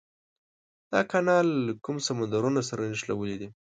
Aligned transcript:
دا 0.91 0.99
کانال 1.11 1.49
کوم 1.83 1.97
سمندرونه 2.07 2.61
سره 2.69 2.81
نښلولي 2.91 3.35
دي؟ 3.41 3.47